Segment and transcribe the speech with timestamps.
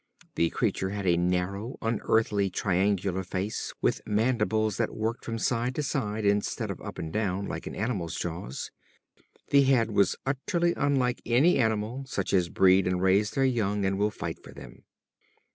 [0.33, 5.83] The creature had a narrow, unearthly, triangular face, with mandibles that worked from side to
[5.83, 8.71] side instead of up and down like an animal's jaws.
[9.51, 13.95] The head was utterly unlike any animal such as breed and raise their young and
[13.99, 14.85] will fight for them.